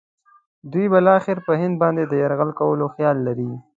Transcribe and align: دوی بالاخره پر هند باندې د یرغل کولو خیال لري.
دوی 0.71 0.85
بالاخره 0.93 1.43
پر 1.47 1.55
هند 1.61 1.75
باندې 1.81 2.03
د 2.05 2.13
یرغل 2.23 2.51
کولو 2.59 2.85
خیال 2.95 3.17
لري. 3.27 3.49